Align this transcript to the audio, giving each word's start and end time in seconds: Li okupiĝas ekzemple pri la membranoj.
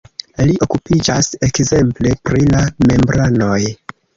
Li 0.49 0.55
okupiĝas 0.65 1.29
ekzemple 1.49 2.17
pri 2.31 2.45
la 2.55 2.65
membranoj. 2.89 3.63